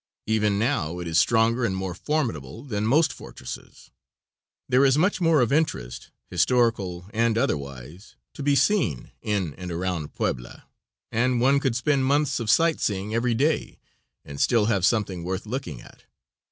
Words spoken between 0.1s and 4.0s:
Even now it is stronger and more formidable than most fortresses.